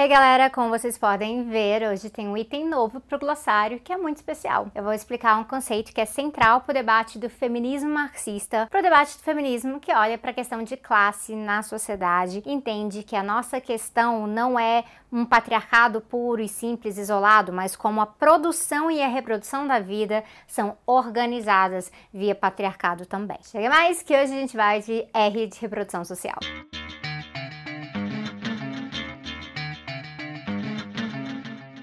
[0.00, 3.96] Ei galera, como vocês podem ver, hoje tem um item novo pro glossário que é
[3.96, 4.70] muito especial.
[4.72, 9.16] Eu vou explicar um conceito que é central pro debate do feminismo marxista, pro debate
[9.16, 13.60] do feminismo que olha para a questão de classe na sociedade, entende que a nossa
[13.60, 19.08] questão não é um patriarcado puro e simples isolado, mas como a produção e a
[19.08, 23.38] reprodução da vida são organizadas via patriarcado também.
[23.42, 26.38] Chega mais que hoje a gente vai de R de reprodução social.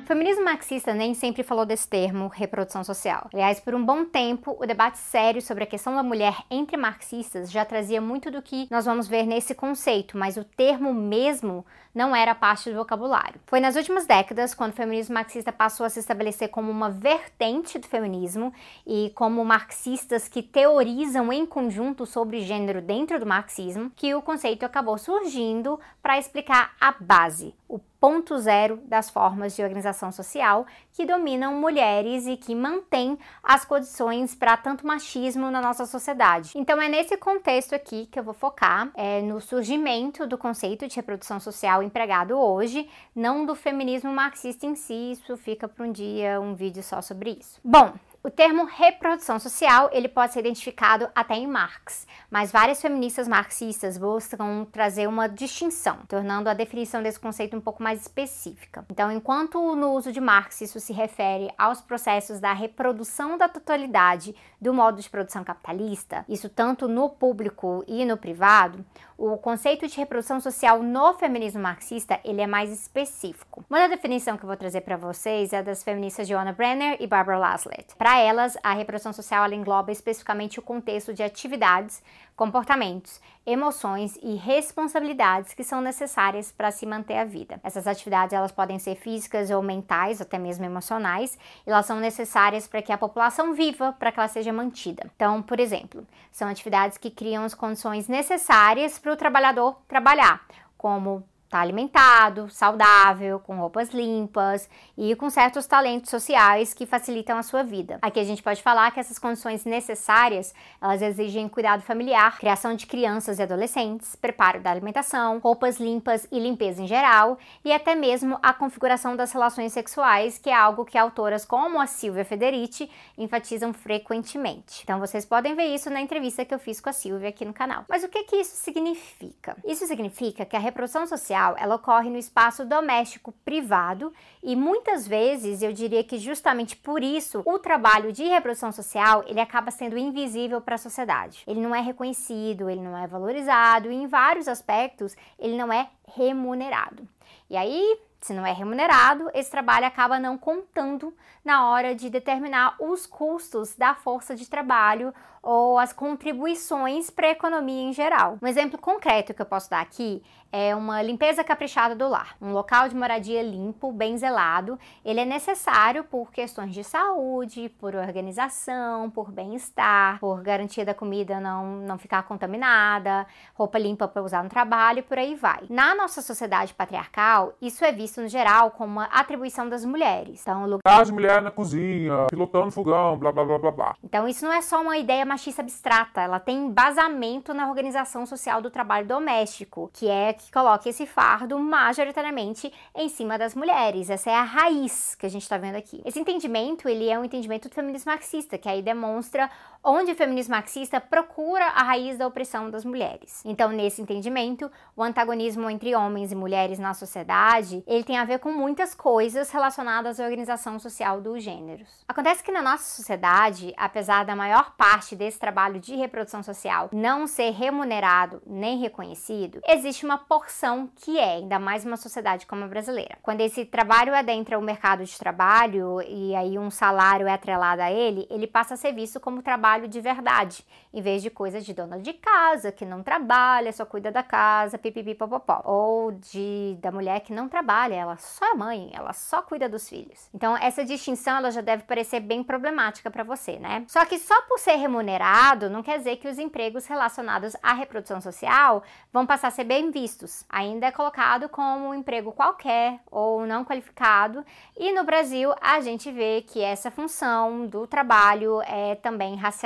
[0.05, 3.27] O feminismo marxista nem sempre falou desse termo, reprodução social.
[3.34, 7.50] Aliás, por um bom tempo, o debate sério sobre a questão da mulher entre marxistas
[7.52, 12.16] já trazia muito do que nós vamos ver nesse conceito, mas o termo mesmo não
[12.16, 13.41] era parte do vocabulário.
[13.48, 17.80] Foi nas últimas décadas, quando o feminismo marxista passou a se estabelecer como uma vertente
[17.80, 18.53] do feminismo
[18.86, 24.67] e como marxistas que teorizam em conjunto sobre gênero dentro do marxismo, que o conceito
[24.67, 31.08] acabou surgindo para explicar a base, o ponto zero das formas de organização social que
[31.08, 36.52] dominam mulheres e que mantêm as condições para tanto machismo na nossa sociedade.
[36.53, 40.95] Então é nesse contexto aqui que eu vou focar é, no surgimento do conceito de
[40.95, 46.39] reprodução social empregado hoje, não do feminismo marxista em si, isso fica para um dia
[46.39, 47.59] um vídeo só sobre isso.
[47.64, 47.92] Bom,
[48.26, 54.00] o termo reprodução social ele pode ser identificado até em Marx, mas várias feministas marxistas
[54.00, 58.84] buscam trazer uma distinção, tornando a definição desse conceito um pouco mais específica.
[58.90, 64.36] Então, enquanto no uso de Marx isso se refere aos processos da reprodução da totalidade
[64.60, 68.84] do modo de produção capitalista, isso tanto no público e no privado,
[69.17, 73.64] o conceito de reprodução social no feminismo marxista ele é mais específico.
[73.70, 77.38] Uma definição que eu vou trazer para vocês é das feministas Joanna Brenner e Barbara
[77.38, 77.95] Laslett.
[77.95, 82.03] Para elas, a reprodução social engloba especificamente o contexto de atividades,
[82.35, 87.59] comportamentos, emoções e responsabilidades que são necessárias para se manter a vida.
[87.63, 92.67] Essas atividades elas podem ser físicas ou mentais, até mesmo emocionais, e elas são necessárias
[92.67, 95.09] para que a população viva, para que ela seja mantida.
[95.16, 100.45] Então, por exemplo, são atividades que criam as condições necessárias para o trabalhador trabalhar,
[100.77, 107.44] como tá alimentado, saudável, com roupas limpas e com certos talentos sociais que facilitam a
[107.44, 108.00] sua vida.
[108.02, 112.86] Aqui a gente pode falar que essas condições necessárias, elas exigem cuidado familiar, criação de
[112.86, 118.39] crianças e adolescentes, preparo da alimentação, roupas limpas e limpeza em geral, e até mesmo
[118.42, 123.72] a configuração das relações sexuais, que é algo que autoras como a Silvia Federici enfatizam
[123.73, 124.82] frequentemente.
[124.84, 127.54] Então vocês podem ver isso na entrevista que eu fiz com a Silvia aqui no
[127.54, 127.86] canal.
[127.88, 129.56] Mas o que que isso significa?
[129.63, 135.62] Isso significa que a reprodução social ela ocorre no espaço doméstico privado e muitas vezes,
[135.62, 140.62] eu diria que justamente por isso, o trabalho de reprodução social, ele acaba sendo invisível
[140.62, 141.44] para a sociedade.
[141.46, 145.90] Ele não é reconhecido, ele não é valorizado e em vários aspectos ele não é
[146.07, 147.07] remunerado.
[147.50, 152.75] E aí, se não é remunerado, esse trabalho acaba não contando na hora de determinar
[152.80, 155.13] os custos da força de trabalho
[155.44, 158.39] ou as contribuições para a economia em geral.
[158.41, 162.36] Um exemplo concreto que eu posso dar aqui é uma limpeza caprichada do lar.
[162.41, 167.94] Um local de moradia limpo, bem zelado, ele é necessário por questões de saúde, por
[167.94, 174.44] organização, por bem-estar, por garantia da comida não, não ficar contaminada, roupa limpa para usar
[174.44, 175.65] no trabalho e por aí vai.
[175.69, 180.42] Na nossa sociedade patriarcal, isso é visto no geral como uma atribuição das mulheres.
[180.42, 183.95] Então, lugar de mulher na cozinha, pilotando fogão, blá blá blá blá blá.
[184.03, 188.62] Então, isso não é só uma ideia machista abstrata, ela tem embasamento na organização social
[188.62, 194.09] do trabalho doméstico, que é que coloca esse fardo majoritariamente em cima das mulheres.
[194.09, 196.01] Essa é a raiz que a gente está vendo aqui.
[196.06, 199.50] Esse entendimento, ele é um entendimento do feminismo marxista, que aí demonstra
[199.86, 203.44] onde o feminismo marxista procura a raiz da opressão das mulheres.
[203.46, 208.40] Então, nesse entendimento, o antagonismo entre homens e mulheres na sociedade, ele tem a ver
[208.40, 212.04] com muitas coisas relacionadas à organização social dos gêneros.
[212.07, 217.28] Acontece que na nossa sociedade, apesar da maior parte desse trabalho de reprodução social não
[217.28, 222.68] ser remunerado nem reconhecido, existe uma porção que é, ainda mais uma sociedade como a
[222.68, 223.18] brasileira.
[223.22, 227.92] Quando esse trabalho adentra o mercado de trabalho e aí um salário é atrelado a
[227.92, 231.74] ele, ele passa a ser visto como trabalho de verdade, em vez de coisa de
[231.74, 235.62] dona de casa, que não trabalha, só cuida da casa, pipipi popopó.
[235.66, 239.88] Ou de da mulher que não trabalha, ela só é mãe, ela só cuida dos
[239.88, 240.30] filhos.
[240.33, 243.83] Então essa distinção ela já deve parecer bem problemática para você, né?
[243.88, 248.21] Só que só por ser remunerado não quer dizer que os empregos relacionados à reprodução
[248.21, 250.45] social vão passar a ser bem vistos.
[250.50, 254.45] Ainda é colocado como um emprego qualquer ou não qualificado,
[254.78, 259.65] e no Brasil a gente vê que essa função do trabalho é também racializada.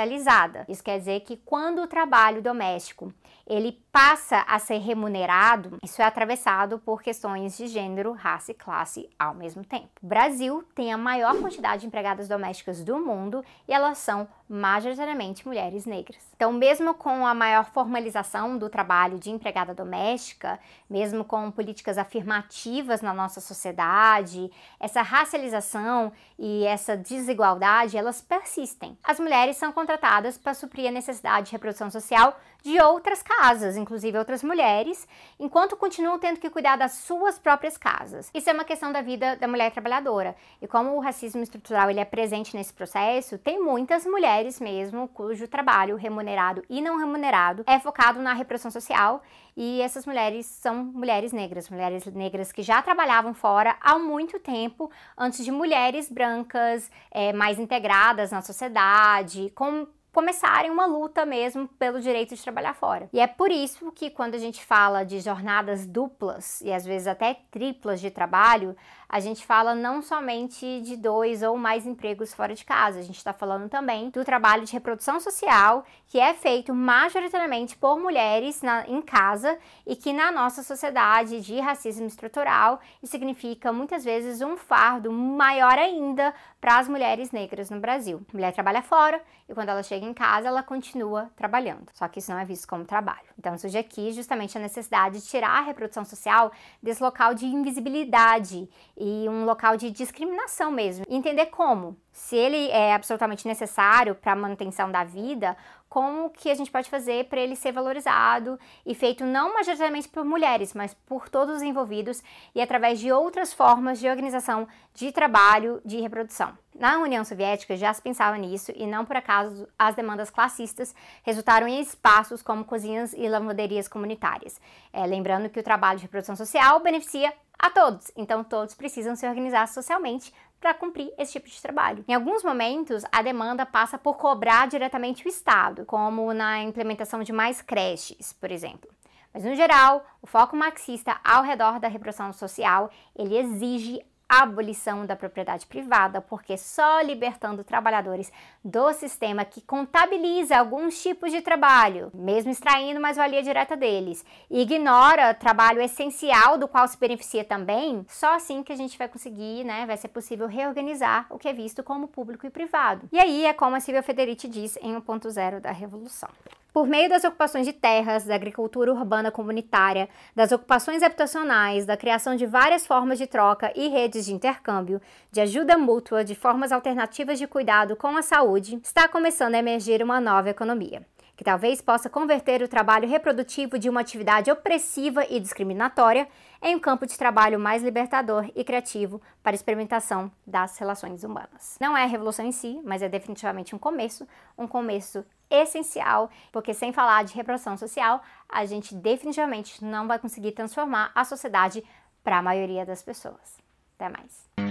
[0.68, 3.12] Isso quer dizer que quando o trabalho doméstico
[3.50, 9.10] ele passa a ser remunerado, isso é atravessado por questões de gênero, raça e classe
[9.18, 9.88] ao mesmo tempo.
[10.00, 15.46] O Brasil tem a maior quantidade de empregadas domésticas do mundo e elas são majoritariamente
[15.46, 16.28] mulheres negras.
[16.36, 20.58] Então, mesmo com a maior formalização do trabalho de empregada doméstica,
[20.88, 28.96] mesmo com políticas afirmativas na nossa sociedade, essa racialização e essa desigualdade, elas persistem.
[29.02, 34.18] As mulheres são contratadas para suprir a necessidade de reprodução social de outras casas, inclusive
[34.18, 35.06] outras mulheres,
[35.38, 38.30] enquanto continuam tendo que cuidar das suas próprias casas.
[38.34, 40.36] Isso é uma questão da vida da mulher trabalhadora.
[40.60, 45.48] E como o racismo estrutural ele é presente nesse processo, tem muitas mulheres mesmo cujo
[45.48, 49.22] trabalho remunerado e não remunerado é focado na reprodução social,
[49.56, 54.90] e essas mulheres são mulheres negras, mulheres negras que já trabalhavam fora há muito tempo,
[55.16, 62.00] antes de mulheres brancas é, mais integradas na sociedade, com começarem uma luta mesmo pelo
[62.00, 63.08] direito de trabalhar fora.
[63.12, 67.06] E é por isso que quando a gente fala de jornadas duplas e às vezes
[67.06, 68.76] até triplas de trabalho,
[69.08, 73.16] a gente fala não somente de dois ou mais empregos fora de casa, a gente
[73.16, 78.86] está falando também do trabalho de reprodução social que é feito majoritariamente por mulheres na,
[78.88, 85.10] em casa e que na nossa sociedade de racismo estrutural significa muitas vezes um fardo
[85.10, 88.22] maior ainda para as mulheres negras no Brasil.
[88.28, 92.18] A mulher trabalha fora e quando ela chega em casa ela continua trabalhando, só que
[92.18, 93.28] isso não é visto como trabalho.
[93.38, 96.52] Então surge aqui justamente a necessidade de tirar a reprodução social
[96.82, 101.04] desse local de invisibilidade e um local de discriminação mesmo.
[101.08, 105.56] Entender como, se ele é absolutamente necessário para a manutenção da vida,
[105.90, 110.24] como que a gente pode fazer para ele ser valorizado e feito não majoritariamente por
[110.24, 112.22] mulheres, mas por todos os envolvidos
[112.54, 116.56] e através de outras formas de organização de trabalho de reprodução.
[116.78, 120.94] Na União Soviética já se pensava nisso e não por acaso as demandas classistas
[121.24, 124.60] resultaram em espaços como cozinhas e lavanderias comunitárias.
[124.92, 129.26] É, lembrando que o trabalho de reprodução social beneficia a todos, então todos precisam se
[129.26, 132.04] organizar socialmente para cumprir esse tipo de trabalho.
[132.08, 137.32] Em alguns momentos, a demanda passa por cobrar diretamente o Estado, como na implementação de
[137.32, 138.90] mais creches, por exemplo.
[139.32, 145.04] Mas no geral, o foco marxista ao redor da reprodução social, ele exige a abolição
[145.04, 148.32] da propriedade privada, porque só libertando trabalhadores
[148.64, 155.34] do sistema que contabiliza alguns tipos de trabalho, mesmo extraindo mais-valia direta deles, e ignora
[155.34, 159.84] trabalho essencial do qual se beneficia também, só assim que a gente vai conseguir, né,
[159.84, 163.08] vai ser possível reorganizar o que é visto como público e privado.
[163.10, 166.28] E aí é como a Silvia Federici diz em 1.0 da Revolução.
[166.72, 172.36] Por meio das ocupações de terras, da agricultura urbana comunitária, das ocupações habitacionais, da criação
[172.36, 175.00] de várias formas de troca e redes de intercâmbio,
[175.32, 180.02] de ajuda mútua, de formas alternativas de cuidado com a saúde, está começando a emergir
[180.02, 181.04] uma nova economia,
[181.40, 186.28] que talvez possa converter o trabalho reprodutivo de uma atividade opressiva e discriminatória
[186.60, 191.78] em um campo de trabalho mais libertador e criativo para experimentação das relações humanas.
[191.80, 194.28] Não é a revolução em si, mas é definitivamente um começo,
[194.58, 200.52] um começo essencial, porque sem falar de reprodução social, a gente definitivamente não vai conseguir
[200.52, 201.82] transformar a sociedade
[202.22, 203.58] para a maioria das pessoas.
[203.96, 204.69] Até mais.